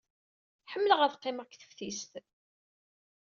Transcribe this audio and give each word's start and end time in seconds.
Ḥemmleɣ 0.71 0.99
ad 1.01 1.13
qqimeɣ 1.17 1.45
deg 1.47 1.53
teftist. 1.57 2.13